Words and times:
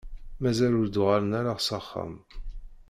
Mazal 0.41 0.73
ur 0.81 0.87
d-uɣalen 0.89 1.37
ara 1.39 1.53
s 1.65 1.69
axxam. 1.77 2.13